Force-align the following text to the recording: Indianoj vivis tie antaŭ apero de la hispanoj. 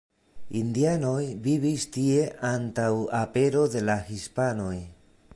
Indianoj 0.59 1.25
vivis 1.47 1.83
tie 1.97 2.23
antaŭ 2.51 2.87
apero 3.19 3.61
de 3.75 3.83
la 3.91 3.99
hispanoj. 4.09 4.75